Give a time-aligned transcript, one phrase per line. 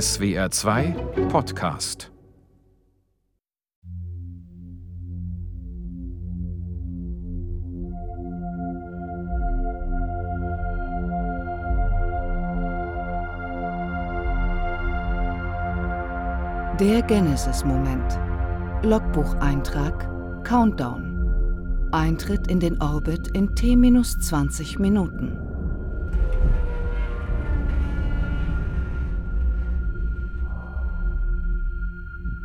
[0.00, 0.96] SWR 2
[1.28, 2.10] Podcast
[16.80, 18.18] Der Genesis-Moment.
[18.82, 20.08] Logbucheintrag
[20.42, 21.88] Countdown.
[21.92, 25.53] Eintritt in den Orbit in T-20 Minuten.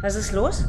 [0.02, 0.66] Was ist los?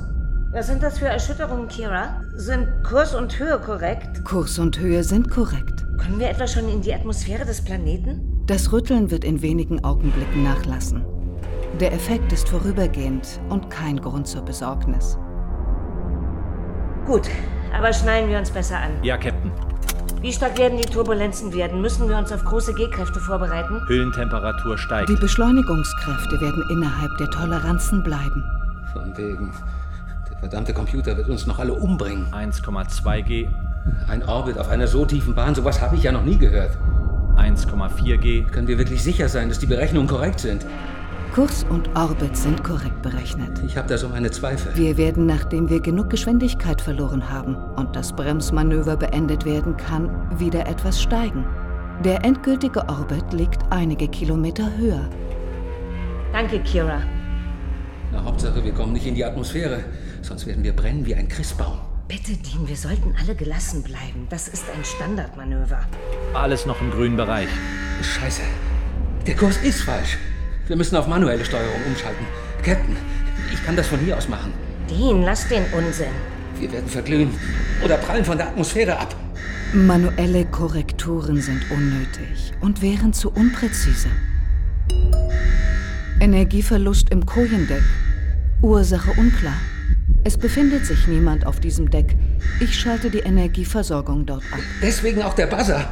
[0.51, 2.21] Was sind das für Erschütterungen, Kira?
[2.35, 4.25] Sind Kurs und Höhe korrekt?
[4.25, 5.87] Kurs und Höhe sind korrekt.
[6.03, 8.43] Kommen wir etwa schon in die Atmosphäre des Planeten?
[8.47, 11.05] Das Rütteln wird in wenigen Augenblicken nachlassen.
[11.79, 15.17] Der Effekt ist vorübergehend und kein Grund zur Besorgnis.
[17.07, 17.29] Gut,
[17.73, 18.91] aber schnallen wir uns besser an.
[19.05, 19.53] Ja, Captain.
[20.21, 21.81] Wie stark werden die Turbulenzen werden?
[21.81, 23.81] Müssen wir uns auf große G-Kräfte vorbereiten?
[23.87, 25.09] Hüllentemperatur steigt.
[25.09, 28.45] Die Beschleunigungskräfte werden innerhalb der Toleranzen bleiben.
[28.93, 29.53] Von wegen.
[30.31, 32.27] Der verdammte Computer wird uns noch alle umbringen.
[32.33, 33.49] 1,2 G,
[34.09, 36.77] Ein Orbit auf einer so tiefen Bahn, sowas habe ich ja noch nie gehört.
[37.37, 40.67] 1,4 G, Können wir wirklich sicher sein, dass die Berechnungen korrekt sind?
[41.35, 43.63] Kurs und Orbit sind korrekt berechnet.
[43.65, 44.77] Ich habe da so meine Zweifel.
[44.77, 50.67] Wir werden, nachdem wir genug Geschwindigkeit verloren haben und das Bremsmanöver beendet werden kann, wieder
[50.67, 51.47] etwas steigen.
[52.05, 55.09] Der endgültige Orbit liegt einige Kilometer höher.
[56.33, 57.01] Danke, Kira.
[58.13, 59.85] Na, Hauptsache, wir kommen nicht in die Atmosphäre.
[60.23, 61.79] Sonst werden wir brennen wie ein Christbaum.
[62.09, 64.27] Bitte, Dean, wir sollten alle gelassen bleiben.
[64.31, 65.87] Das ist ein Standardmanöver.
[66.35, 67.49] alles noch im grünen Bereich.
[68.03, 68.43] Scheiße.
[69.27, 70.19] Der Kurs ist falsch.
[70.67, 72.27] Wir müssen auf manuelle Steuerung umschalten.
[72.65, 72.97] Captain,
[73.53, 74.53] ich kann das von hier aus machen.
[74.89, 76.09] Dean, lass den Unsinn.
[76.59, 77.31] Wir werden verglühen
[77.85, 79.15] oder prallen von der Atmosphäre ab.
[79.73, 84.09] Manuelle Korrekturen sind unnötig und wären zu unpräzise.
[86.21, 87.83] Energieverlust im Kojendeck.
[88.61, 89.57] Ursache unklar.
[90.23, 92.15] Es befindet sich niemand auf diesem Deck.
[92.61, 94.59] Ich schalte die Energieversorgung dort ab.
[94.83, 95.89] Deswegen auch der Buzzer.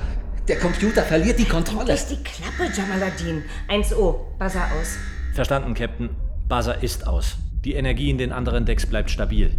[0.46, 1.94] Der Computer verliert die Kontrolle.
[1.94, 3.42] Ist die Klappe, Jamaladin.
[3.70, 4.98] 1O, Buzzer aus.
[5.32, 6.10] Verstanden, Captain.
[6.46, 7.36] Buzzer ist aus.
[7.64, 9.50] Die Energie in den anderen Decks bleibt stabil.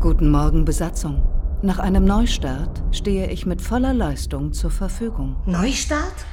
[0.00, 1.26] Guten Morgen, Besatzung.
[1.62, 5.36] Nach einem Neustart stehe ich mit voller Leistung zur Verfügung.
[5.46, 6.26] Neustart?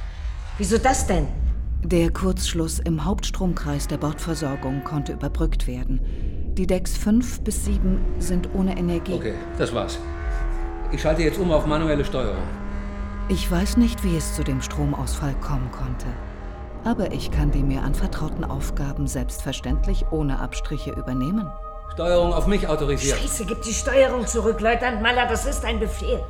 [0.58, 1.26] Wieso das denn?
[1.82, 6.00] Der Kurzschluss im Hauptstromkreis der Bordversorgung konnte überbrückt werden.
[6.54, 9.14] Die Decks 5 bis 7 sind ohne Energie.
[9.14, 9.98] Okay, das war's.
[10.92, 12.42] Ich schalte jetzt um auf manuelle Steuerung.
[13.28, 16.06] Ich weiß nicht, wie es zu dem Stromausfall kommen konnte.
[16.84, 21.50] Aber ich kann die mir anvertrauten Aufgaben selbstverständlich ohne Abstriche übernehmen.
[21.94, 23.18] Steuerung auf mich autorisiert.
[23.18, 25.26] Scheiße, gib die Steuerung zurück, Leutnant Maller.
[25.26, 26.20] Das ist ein Befehl.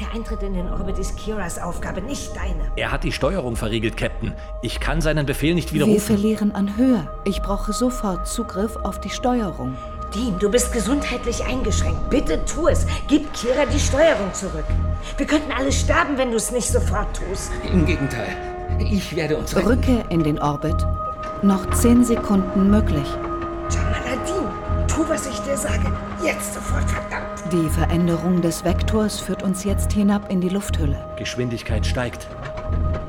[0.00, 2.70] Der Eintritt in den Orbit ist Kiras Aufgabe, nicht deine.
[2.76, 4.32] Er hat die Steuerung verriegelt, Captain.
[4.62, 6.00] Ich kann seinen Befehl nicht Wir widerrufen.
[6.16, 7.08] verlieren an Höhe.
[7.24, 9.76] Ich brauche sofort Zugriff auf die Steuerung.
[10.14, 12.10] Dean, du bist gesundheitlich eingeschränkt.
[12.10, 12.86] Bitte tu es.
[13.08, 14.64] Gib Kira die Steuerung zurück.
[15.16, 17.50] Wir könnten alle sterben, wenn du es nicht sofort tust.
[17.72, 18.28] Im Gegenteil.
[18.78, 19.68] Ich werde uns retten.
[19.68, 20.76] Rückkehr in den Orbit.
[21.42, 23.06] Noch 10 Sekunden möglich.
[23.70, 24.48] Jamaladin,
[24.86, 25.90] tu, was ich dir sage.
[26.22, 27.31] Jetzt sofort, verdammt.
[27.52, 30.96] Die Veränderung des Vektors führt uns jetzt hinab in die Lufthülle.
[31.16, 32.26] Geschwindigkeit steigt.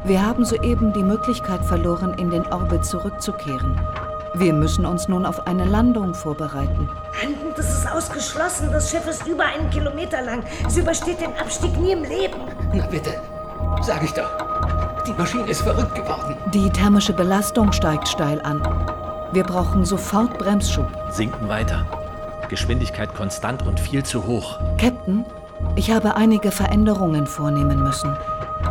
[0.04, 3.80] Wir haben soeben die Möglichkeit verloren, in den Orbit zurückzukehren.
[4.34, 6.90] Wir müssen uns nun auf eine Landung vorbereiten.
[7.22, 8.70] Landen, das ist ausgeschlossen.
[8.74, 10.44] Das Schiff ist über einen Kilometer lang.
[10.68, 12.42] Es übersteht den Abstieg nie im Leben.
[12.74, 13.14] Na bitte.
[13.82, 14.30] Sag ich doch.
[15.08, 16.36] Die Maschine ist verrückt geworden.
[16.54, 18.62] Die thermische Belastung steigt steil an.
[19.32, 20.88] Wir brauchen sofort Bremsschub.
[21.12, 21.86] Sinken weiter.
[22.54, 24.60] Geschwindigkeit konstant und viel zu hoch.
[24.78, 25.26] Captain,
[25.76, 28.16] ich habe einige Veränderungen vornehmen müssen.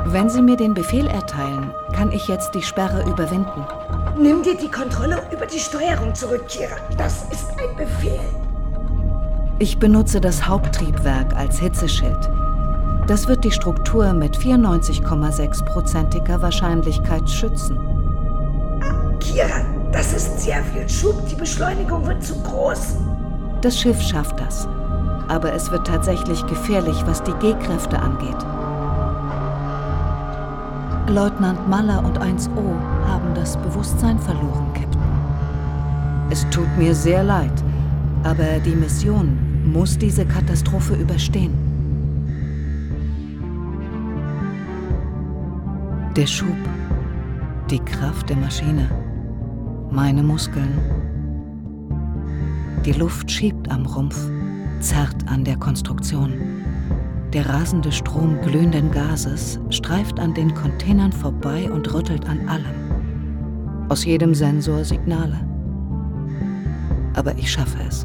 [0.04, 3.66] Wenn Sie mir den Befehl erteilen, kann ich jetzt die Sperre überwinden.
[4.16, 6.76] Nimm dir die Kontrolle über die Steuerung zurück, Kira.
[6.96, 8.20] Das ist ein Befehl.
[9.58, 12.30] Ich benutze das Haupttriebwerk als Hitzeschild.
[13.08, 17.80] Das wird die Struktur mit 94,6%iger Wahrscheinlichkeit schützen.
[19.18, 21.28] Kira, das ist sehr viel Schub.
[21.28, 22.94] Die Beschleunigung wird zu groß.
[23.62, 24.66] Das Schiff schafft das.
[25.28, 28.36] Aber es wird tatsächlich gefährlich, was die G-Kräfte angeht.
[31.08, 32.74] Leutnant Maller und 1O
[33.06, 35.00] haben das Bewusstsein verloren, Captain.
[36.30, 37.52] Es tut mir sehr leid,
[38.24, 39.38] aber die Mission
[39.72, 41.54] muss diese Katastrophe überstehen.
[46.16, 46.48] Der Schub,
[47.70, 48.90] die Kraft der Maschine,
[49.90, 51.01] meine Muskeln.
[52.84, 54.18] Die Luft schiebt am Rumpf,
[54.80, 56.32] zerrt an der Konstruktion.
[57.32, 63.88] Der rasende Strom glühenden Gases streift an den Containern vorbei und rüttelt an allem.
[63.88, 65.38] Aus jedem Sensor Signale.
[67.14, 68.04] Aber ich schaffe es.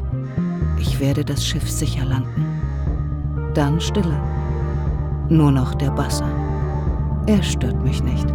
[0.78, 2.46] Ich werde das Schiff sicher landen.
[3.54, 4.20] Dann Stille.
[5.28, 6.28] Nur noch der Basser.
[7.26, 8.28] Er stört mich nicht.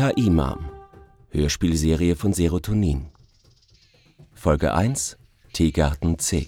[0.00, 0.64] KI-Mom.
[1.28, 3.10] Hörspielserie von Serotonin.
[4.32, 5.18] Folge 1
[5.52, 6.46] Teegarten C.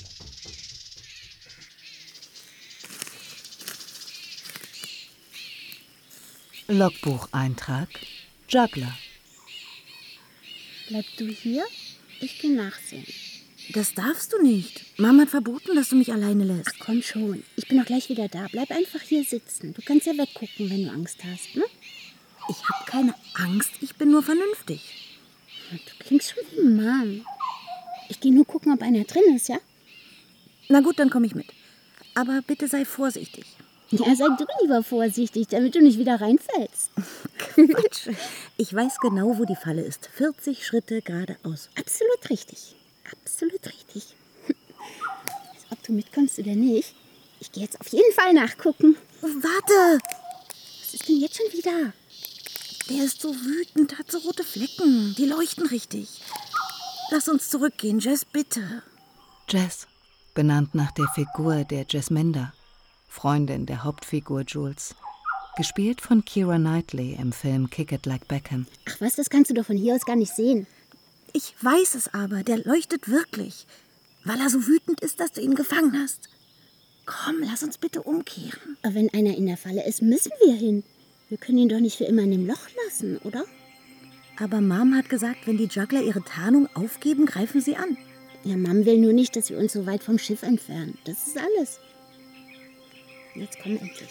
[6.67, 7.91] Logbucheintrag
[8.49, 8.97] Juggler.
[10.89, 11.67] Bleib du hier?
[12.23, 13.05] Ich geh nachsehen.
[13.75, 14.99] Das darfst du nicht.
[14.99, 16.79] Mama hat verboten, dass du mich alleine lässt.
[16.81, 18.47] Komm schon, ich bin doch gleich wieder da.
[18.51, 19.75] Bleib einfach hier sitzen.
[19.75, 21.65] Du kannst ja weggucken, wenn du Angst hast, ne?
[22.49, 25.19] Ich habe keine Angst, ich bin nur vernünftig.
[25.71, 27.27] Du klingst schon wie Mom.
[28.09, 29.59] Ich gehe nur gucken, ob einer drin ist, ja?
[30.69, 31.47] Na gut, dann komme ich mit.
[32.15, 33.47] Aber bitte sei vorsichtig.
[33.91, 36.91] Ja, sei du lieber vorsichtig, damit du nicht wieder reinfällst.
[37.55, 38.09] Quatsch.
[38.57, 40.09] Ich weiß genau, wo die Falle ist.
[40.15, 41.69] 40 Schritte geradeaus.
[41.79, 42.75] Absolut richtig.
[43.11, 44.15] Absolut richtig.
[45.71, 46.95] Ob du mitkommst oder nicht,
[47.41, 48.97] ich gehe jetzt auf jeden Fall nachgucken.
[49.21, 50.03] Warte!
[50.81, 51.93] Was ist denn jetzt schon wieder?
[52.93, 55.15] Der ist so wütend, hat so rote Flecken.
[55.17, 56.21] Die leuchten richtig.
[57.11, 58.83] Lass uns zurückgehen, Jess, bitte.
[59.49, 59.87] Jess,
[60.35, 62.53] benannt nach der Figur der Jasminda,
[63.09, 64.95] Freundin der Hauptfigur Jules.
[65.57, 68.67] Gespielt von Kira Knightley im Film Kick It Like Beckham.
[68.89, 70.67] Ach was, das kannst du doch von hier aus gar nicht sehen.
[71.33, 73.67] Ich weiß es aber, der leuchtet wirklich.
[74.25, 76.29] Weil er so wütend ist, dass du ihn gefangen hast.
[77.07, 78.77] Komm, lass uns bitte umkehren.
[78.83, 80.85] Aber wenn einer in der Falle ist, müssen wir hin.
[81.33, 83.47] Wir können ihn doch nicht für immer in dem Loch lassen, oder?
[84.39, 87.97] Aber Mom hat gesagt, wenn die Juggler ihre Tarnung aufgeben, greifen sie an.
[88.45, 90.99] Ja, Mom will nur nicht, dass wir uns so weit vom Schiff entfernen.
[91.07, 91.81] Das ist alles.
[93.35, 94.11] Jetzt komm endlich.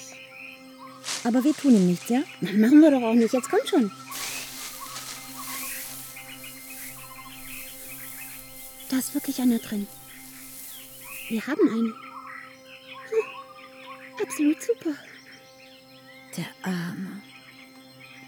[1.24, 2.24] Aber wir tun ihm nichts, ja?
[2.40, 3.32] Na, machen wir doch auch nicht.
[3.32, 3.92] Jetzt komm schon.
[8.90, 9.86] Da ist wirklich einer drin.
[11.30, 11.94] Wir haben einen.
[13.12, 14.96] Hm, absolut super.
[16.38, 17.22] Der Arme.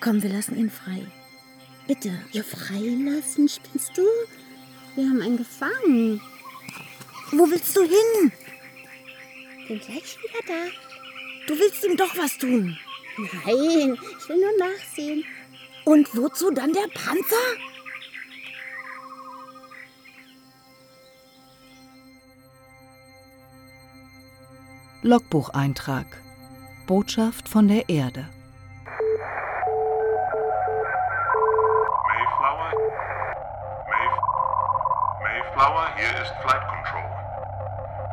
[0.02, 1.08] Komm, wir lassen ihn frei.
[1.88, 2.12] Bitte.
[2.32, 4.04] Ja, freilassen, spinnst du?
[4.96, 6.22] Wir haben einen gefangen.
[7.32, 8.32] Wo willst du hin?
[9.68, 10.70] Bin gleich wieder da.
[11.48, 12.78] Du willst ihm doch was tun.
[13.18, 15.24] Nein, ich will nur nachsehen.
[15.86, 17.36] Und wozu dann der Panzer?
[25.02, 26.06] Logbucheintrag.
[26.86, 28.28] Botschaft von der Erde.
[32.08, 32.72] Mayflower?
[33.88, 34.16] Mayf
[35.24, 37.08] Mayflower, hier ist Flight Control.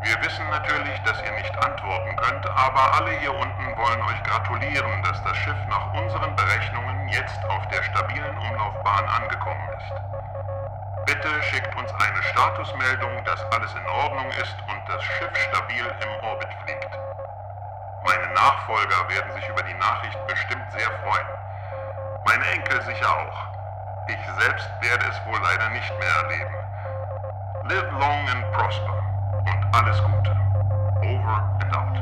[0.03, 5.03] Wir wissen natürlich, dass ihr nicht antworten könnt, aber alle hier unten wollen euch gratulieren,
[5.03, 9.93] dass das Schiff nach unseren Berechnungen jetzt auf der stabilen Umlaufbahn angekommen ist.
[11.07, 16.25] Bitte schickt uns eine Statusmeldung, dass alles in Ordnung ist und das Schiff stabil im
[16.25, 17.10] Orbit fliegt.
[18.41, 21.27] Nachfolger werden sich über die Nachricht bestimmt sehr freuen.
[22.25, 23.37] Meine Enkel sicher auch.
[24.09, 26.55] Ich selbst werde es wohl leider nicht mehr erleben.
[27.69, 28.95] Live long and prosper
[29.41, 30.35] und alles Gute.
[31.03, 31.99] Over and out.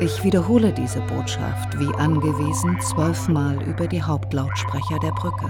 [0.00, 5.48] Ich wiederhole diese Botschaft wie angewiesen zwölfmal über die Hauptlautsprecher der Brücke.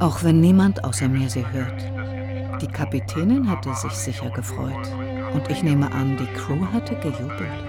[0.00, 1.82] Auch wenn niemand außer mir sie hört.
[2.62, 4.88] Die Kapitänin hätte sich sicher gefreut.
[5.32, 7.68] Und ich nehme an, die Crew hätte gejubelt.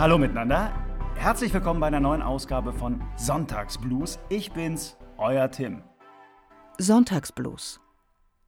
[0.02, 0.74] Hallo miteinander.
[1.14, 4.18] Herzlich willkommen bei einer neuen Ausgabe von Sonntagsblues.
[4.30, 5.84] Ich bin's, euer Tim.
[6.80, 7.80] Sonntagsblues.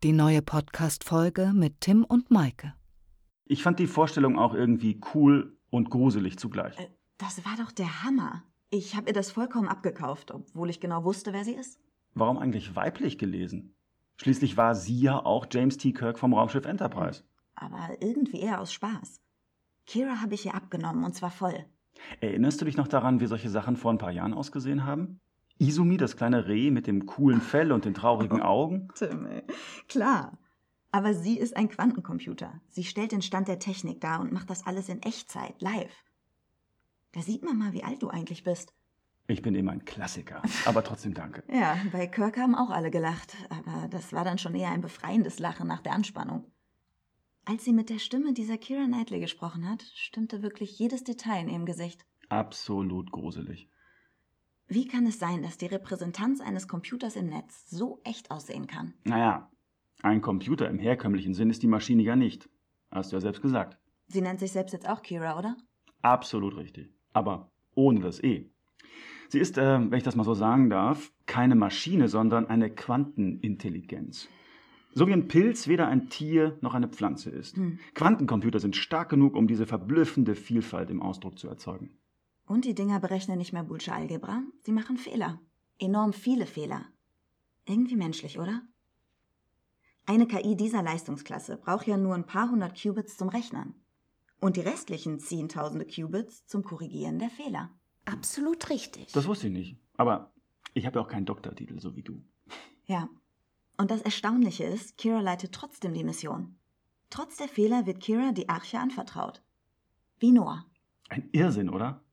[0.01, 2.73] Die neue Podcast-Folge mit Tim und Maike.
[3.45, 6.75] Ich fand die Vorstellung auch irgendwie cool und gruselig zugleich.
[7.19, 8.41] Das war doch der Hammer.
[8.71, 11.79] Ich habe ihr das vollkommen abgekauft, obwohl ich genau wusste, wer sie ist.
[12.15, 13.75] Warum eigentlich weiblich gelesen?
[14.17, 15.93] Schließlich war sie ja auch James T.
[15.93, 17.21] Kirk vom Raumschiff Enterprise.
[17.53, 19.22] Aber irgendwie eher aus Spaß.
[19.85, 21.65] Kira habe ich ihr abgenommen und zwar voll.
[22.21, 25.19] Erinnerst du dich noch daran, wie solche Sachen vor ein paar Jahren ausgesehen haben?
[25.59, 28.89] Izumi, das kleine Reh mit dem coolen Fell und den traurigen Augen?
[28.95, 29.43] Tim, ey.
[29.87, 30.37] Klar.
[30.91, 32.61] Aber sie ist ein Quantencomputer.
[32.69, 36.03] Sie stellt den Stand der Technik dar und macht das alles in Echtzeit, live.
[37.13, 38.73] Da sieht man mal, wie alt du eigentlich bist.
[39.27, 40.41] Ich bin eben ein Klassiker.
[40.65, 41.43] Aber trotzdem danke.
[41.51, 43.35] Ja, bei Kirk haben auch alle gelacht.
[43.49, 46.45] Aber das war dann schon eher ein befreiendes Lachen nach der Anspannung.
[47.45, 51.49] Als sie mit der Stimme dieser Kira Knightley gesprochen hat, stimmte wirklich jedes Detail in
[51.49, 52.05] ihrem Gesicht.
[52.29, 53.67] Absolut gruselig.
[54.67, 58.93] Wie kann es sein, dass die Repräsentanz eines Computers im Netz so echt aussehen kann?
[59.03, 59.51] Naja,
[60.01, 62.49] ein Computer im herkömmlichen Sinn ist die Maschine ja nicht.
[62.91, 63.77] Hast du ja selbst gesagt.
[64.07, 65.57] Sie nennt sich selbst jetzt auch Kira, oder?
[66.01, 66.93] Absolut richtig.
[67.11, 68.49] Aber ohne das E.
[69.27, 74.29] Sie ist, äh, wenn ich das mal so sagen darf, keine Maschine, sondern eine Quantenintelligenz.
[74.95, 77.57] So wie ein Pilz weder ein Tier noch eine Pflanze ist.
[77.57, 77.79] Hm.
[77.95, 81.97] Quantencomputer sind stark genug, um diese verblüffende Vielfalt im Ausdruck zu erzeugen.
[82.45, 85.39] Und die Dinger berechnen nicht mehr Boolsche Algebra, sie machen Fehler.
[85.79, 86.85] Enorm viele Fehler.
[87.65, 88.61] Irgendwie menschlich, oder?
[90.05, 93.73] Eine KI dieser Leistungsklasse braucht ja nur ein paar hundert Qubits zum Rechnen.
[94.41, 97.71] Und die restlichen zehntausende Qubits zum Korrigieren der Fehler.
[98.03, 99.13] Absolut richtig.
[99.13, 99.77] Das wusste ich nicht.
[99.95, 100.33] Aber
[100.73, 102.21] ich habe ja auch keinen Doktortitel, so wie du.
[102.85, 103.07] Ja.
[103.77, 106.55] Und das Erstaunliche ist, Kira leitet trotzdem die Mission.
[107.09, 109.43] Trotz der Fehler wird Kira die Arche anvertraut.
[110.19, 110.65] Wie Noah.
[111.09, 112.03] Ein Irrsinn, oder?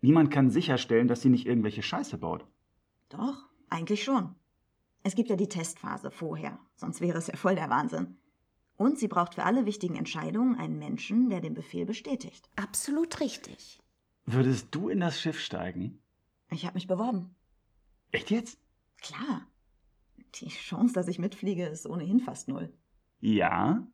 [0.00, 2.46] Niemand kann sicherstellen, dass sie nicht irgendwelche Scheiße baut.
[3.08, 4.34] Doch, eigentlich schon.
[5.02, 8.18] Es gibt ja die Testphase vorher, sonst wäre es ja voll der Wahnsinn.
[8.76, 12.48] Und sie braucht für alle wichtigen Entscheidungen einen Menschen, der den Befehl bestätigt.
[12.56, 13.80] Absolut richtig.
[14.26, 16.00] Würdest du in das Schiff steigen?
[16.50, 17.34] Ich habe mich beworben.
[18.10, 18.58] Echt jetzt?
[19.00, 19.46] Klar.
[20.40, 22.72] Die Chance, dass ich mitfliege, ist ohnehin fast null.
[23.20, 23.86] Ja,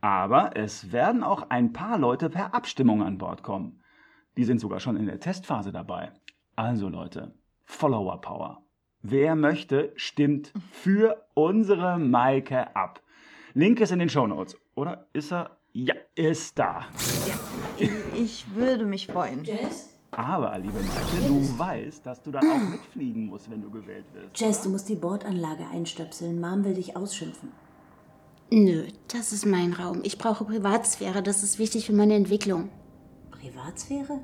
[0.00, 3.82] aber es werden auch ein paar Leute per Abstimmung an Bord kommen.
[4.36, 6.12] Die sind sogar schon in der Testphase dabei.
[6.56, 8.62] Also Leute, Follower Power.
[9.02, 13.02] Wer möchte, stimmt für unsere Maike ab.
[13.54, 14.56] Link ist in den Shownotes.
[14.74, 15.58] Oder ist er?
[15.72, 16.86] Ja, ist da.
[17.78, 19.44] Ich, ich würde mich freuen.
[19.44, 19.99] Jess?
[20.12, 24.40] Aber, liebe Maike, du weißt, dass du dann auch mitfliegen musst, wenn du gewählt wirst.
[24.40, 26.40] Jess, du musst die Bordanlage einstöpseln.
[26.40, 27.50] Mom will dich ausschimpfen.
[28.50, 30.00] Nö, das ist mein Raum.
[30.02, 31.22] Ich brauche Privatsphäre.
[31.22, 32.70] Das ist wichtig für meine Entwicklung.
[33.30, 34.20] Privatsphäre?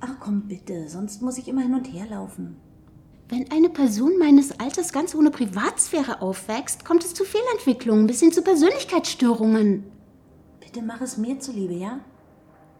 [0.00, 2.56] Ach komm bitte, sonst muss ich immer hin und her laufen.
[3.28, 8.30] Wenn eine Person meines Alters ganz ohne Privatsphäre aufwächst, kommt es zu Fehlentwicklungen bis hin
[8.30, 9.84] zu Persönlichkeitsstörungen.
[10.60, 12.00] Bitte mach es mir zuliebe, ja?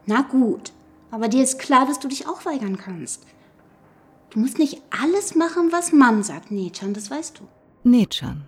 [0.05, 0.71] Na gut,
[1.13, 3.23] aber dir ist klar, dass du dich auch weigern kannst.
[4.31, 7.43] Du musst nicht alles machen, was Mann sagt, Nechan, das weißt du.
[7.87, 8.45] Nechan,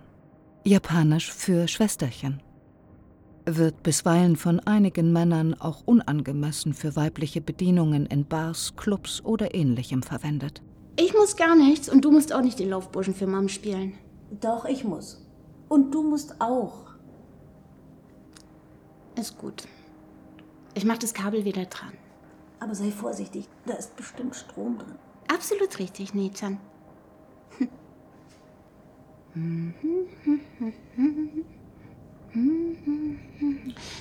[0.64, 2.42] japanisch für Schwesterchen,
[3.44, 10.02] wird bisweilen von einigen Männern auch unangemessen für weibliche Bedienungen in Bars, Clubs oder ähnlichem
[10.02, 10.60] verwendet.
[10.96, 13.92] Ich muss gar nichts und du musst auch nicht den Laufburschen für Mom spielen.
[14.40, 15.24] Doch, ich muss.
[15.68, 16.86] Und du musst auch.
[19.14, 19.68] Ist gut.
[20.74, 21.92] Ich mach das Kabel wieder dran.
[22.58, 24.94] Aber sei vorsichtig, da ist bestimmt Strom drin.
[25.28, 26.58] Absolut richtig, Nechan.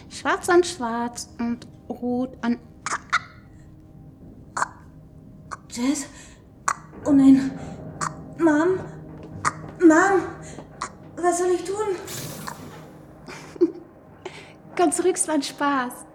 [0.09, 2.59] Schwarz an schwarz und rot an.
[5.69, 6.07] Jess?
[7.03, 7.51] Oh nein.
[8.37, 8.79] Mom?
[9.79, 10.21] Mom?
[11.17, 11.75] Was soll ich tun?
[14.77, 16.05] Komm zurück, es war ein Spaß.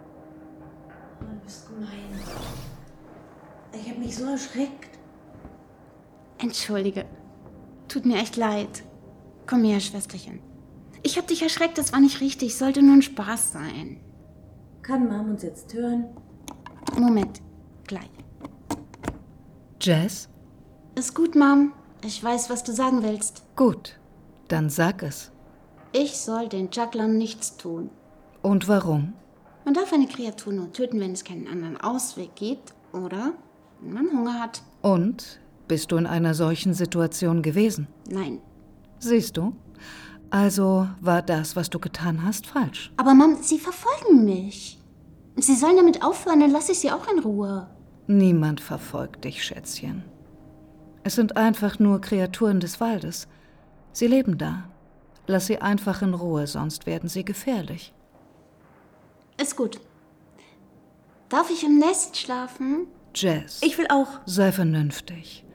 [4.21, 4.99] So erschreckt.
[6.37, 7.05] Entschuldige.
[7.87, 8.83] Tut mir echt leid.
[9.47, 10.39] Komm her, Schwesterchen.
[11.03, 12.55] Ich hab dich erschreckt, das war nicht richtig.
[12.55, 13.99] Sollte nur ein Spaß sein.
[14.81, 16.05] Kann Mom uns jetzt hören?
[16.97, 17.41] Moment,
[17.87, 18.09] gleich.
[19.81, 20.29] Jess?
[20.95, 21.73] Ist gut, Mom.
[22.03, 23.43] Ich weiß, was du sagen willst.
[23.55, 23.99] Gut,
[24.47, 25.31] dann sag es.
[25.91, 27.89] Ich soll den Jugglern nichts tun.
[28.41, 29.13] Und warum?
[29.65, 33.33] Man darf eine Kreatur nur töten, wenn es keinen anderen Ausweg gibt oder
[33.81, 34.63] wenn man Hunger hat.
[34.81, 37.87] Und bist du in einer solchen Situation gewesen?
[38.09, 38.39] Nein.
[38.99, 39.53] Siehst du?
[40.29, 42.93] Also war das, was du getan hast, falsch.
[42.97, 44.79] Aber Mom, sie verfolgen mich.
[45.35, 47.67] Sie sollen damit aufhören, dann lasse ich sie auch in Ruhe.
[48.07, 50.03] Niemand verfolgt dich, Schätzchen.
[51.03, 53.27] Es sind einfach nur Kreaturen des Waldes.
[53.91, 54.69] Sie leben da.
[55.27, 57.93] Lass sie einfach in Ruhe, sonst werden sie gefährlich.
[59.41, 59.79] Ist gut.
[61.29, 62.87] Darf ich im Nest schlafen?
[63.15, 63.61] Jess.
[63.63, 64.19] Ich will auch.
[64.25, 65.45] Sei vernünftig.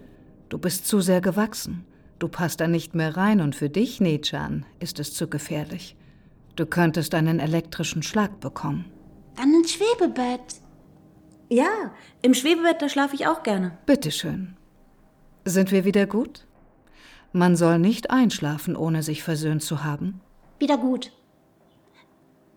[0.49, 1.85] Du bist zu sehr gewachsen.
[2.19, 5.97] Du passt da nicht mehr rein und für dich, Nechan, ist es zu gefährlich.
[6.55, 8.87] Du könntest einen elektrischen Schlag bekommen.
[9.37, 10.63] Dann ins Schwebebett.
[11.51, 13.77] Ja, im Schwebebett, da schlafe ich auch gerne.
[13.85, 14.57] Bitteschön.
[15.45, 16.47] Sind wir wieder gut?
[17.33, 20.21] Man soll nicht einschlafen, ohne sich versöhnt zu haben.
[20.59, 21.13] Wieder gut.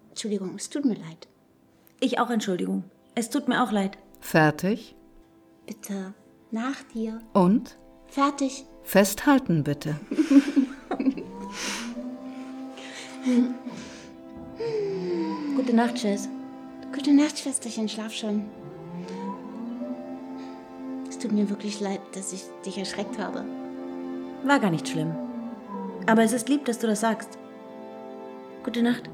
[0.09, 1.27] Entschuldigung, es tut mir leid.
[1.99, 2.85] Ich auch Entschuldigung.
[3.15, 3.97] Es tut mir auch leid.
[4.19, 4.95] Fertig?
[5.65, 6.13] Bitte,
[6.51, 7.19] nach dir.
[7.33, 7.77] Und?
[8.07, 8.65] Fertig.
[8.83, 9.95] Festhalten, bitte.
[15.55, 16.27] Gute Nacht, Jess.
[16.93, 18.45] Gute Nacht, Schwesterchen, schlaf schon.
[21.07, 23.45] Es tut mir wirklich leid, dass ich dich erschreckt habe.
[24.43, 25.13] War gar nicht schlimm.
[26.07, 27.37] Aber es ist lieb, dass du das sagst.
[28.63, 29.09] Gute Nacht.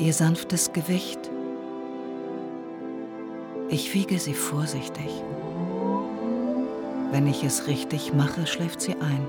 [0.00, 1.30] Ihr sanftes Gewicht.
[3.68, 5.22] Ich wiege sie vorsichtig.
[7.10, 9.26] Wenn ich es richtig mache, schläft sie ein.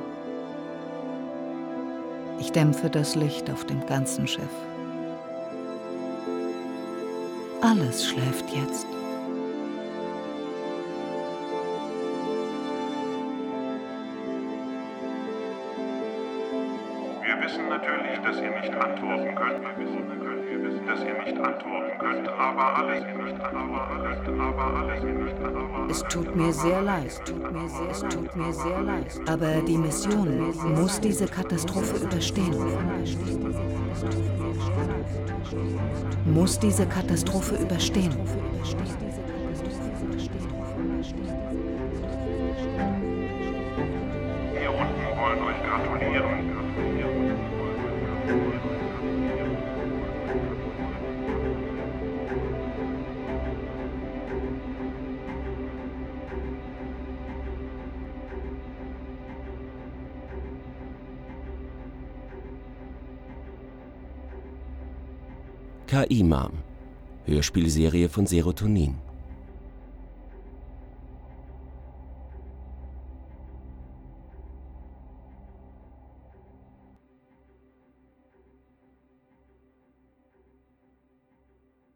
[2.40, 4.48] Ich dämpfe das Licht auf dem ganzen Schiff.
[7.60, 8.88] Alles schläft jetzt.
[17.32, 19.64] Wir wissen natürlich, dass ihr nicht antworten könnt.
[19.64, 25.04] Wir wissen wir wissen, dass ihr nicht antworten könnt, aber alles ihr nicht aber alles
[25.04, 25.36] ihr nicht
[25.90, 29.20] Es tut mir sehr leid, es tut mir sehr, es tut mir sehr leid.
[29.28, 32.54] Aber die Mission muss diese Katastrophe überstehen.
[36.26, 38.12] Muss diese Katastrophe überstehen.
[44.60, 46.51] Hier unten wollen euch gratulieren.
[65.92, 66.54] KI-Mom.
[67.26, 68.96] Hörspielserie von Serotonin.